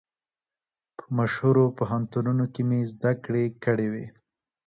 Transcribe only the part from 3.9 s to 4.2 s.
وې.